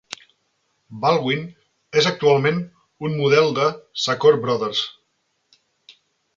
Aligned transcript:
Baldwin 1.03 1.43
és 2.01 2.07
actualment 2.13 2.59
un 3.09 3.15
model 3.21 3.55
de 3.61 3.69
Sacoor 4.07 4.41
Brothers. 4.49 4.85